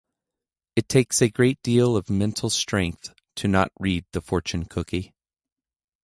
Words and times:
It 0.75 0.89
takes 0.89 1.21
a 1.21 1.29
great 1.29 1.61
deal 1.61 1.95
of 1.95 2.09
mental 2.09 2.49
strength 2.49 3.13
to 3.35 3.47
not 3.47 3.71
read 3.79 4.05
the 4.13 4.21
fortune 4.21 4.65
cookie. 4.65 5.13